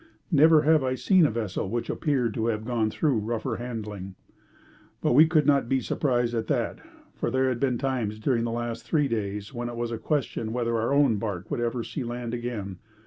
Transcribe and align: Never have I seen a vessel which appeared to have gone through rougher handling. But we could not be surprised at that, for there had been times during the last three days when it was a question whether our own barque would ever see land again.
Never 0.31 0.63
have 0.63 0.83
I 0.83 0.95
seen 0.95 1.27
a 1.27 1.29
vessel 1.29 1.69
which 1.69 1.87
appeared 1.87 2.33
to 2.33 2.47
have 2.47 2.65
gone 2.65 2.89
through 2.89 3.19
rougher 3.19 3.57
handling. 3.57 4.15
But 4.99 5.13
we 5.13 5.27
could 5.27 5.45
not 5.45 5.69
be 5.69 5.79
surprised 5.79 6.33
at 6.33 6.47
that, 6.47 6.79
for 7.13 7.29
there 7.29 7.49
had 7.49 7.59
been 7.59 7.77
times 7.77 8.17
during 8.17 8.43
the 8.43 8.49
last 8.51 8.83
three 8.83 9.07
days 9.07 9.53
when 9.53 9.69
it 9.69 9.75
was 9.75 9.91
a 9.91 9.99
question 9.99 10.53
whether 10.53 10.75
our 10.75 10.91
own 10.91 11.17
barque 11.17 11.51
would 11.51 11.59
ever 11.61 11.83
see 11.83 12.03
land 12.03 12.33
again. 12.33 12.79